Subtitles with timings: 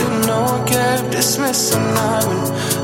[0.00, 1.78] Know I kept dismissing.
[1.78, 2.82] I've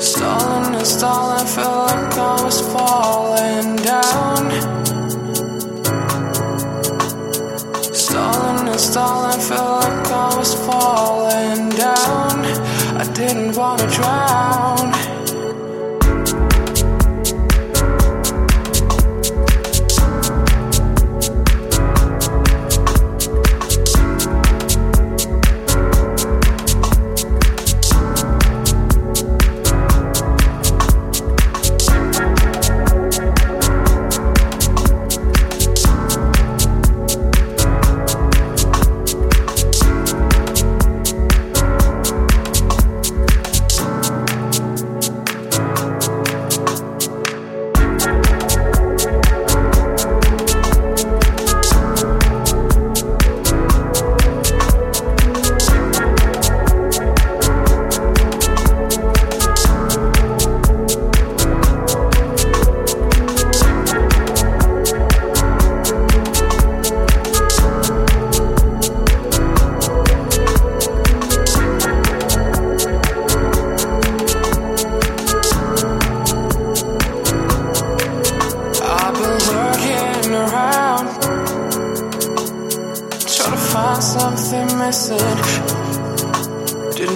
[0.00, 1.44] stalling and stalling.
[1.44, 4.50] Felt like I was falling down.
[7.92, 9.40] Stalling and stalling.
[9.40, 12.44] Felt like I was falling down.
[12.96, 14.93] I didn't wanna drown.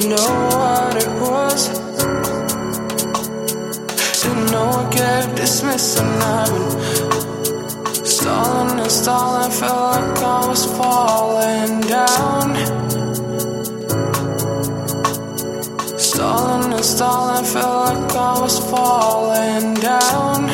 [0.09, 1.69] Know what it was.
[4.23, 6.07] Didn't know I kept dismissing.
[6.07, 12.47] I've been stalling and stalling, felt like I was falling down.
[15.99, 20.49] Stalling and stalling, felt like I was falling down.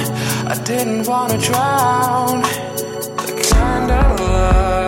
[0.52, 2.42] I didn't wanna drown.
[3.26, 4.83] The kind of love